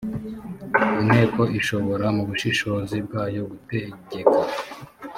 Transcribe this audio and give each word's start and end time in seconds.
inteko 1.01 1.41
ishobora 1.59 2.05
mu 2.15 2.23
bushishozi 2.29 2.95
bwayo 3.05 3.41
gutegeka 3.51 4.39